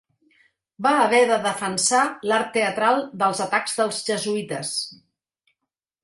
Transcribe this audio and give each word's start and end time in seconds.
Va 0.85 0.91
haver 1.01 1.17
de 1.31 1.35
defensar 1.41 1.99
l'art 2.31 2.49
teatral 2.55 2.97
dels 3.23 3.41
atacs 3.45 3.75
dels 3.81 3.99
jesuïtes. 4.09 4.73